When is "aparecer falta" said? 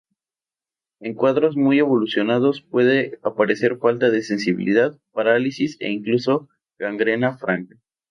3.21-4.09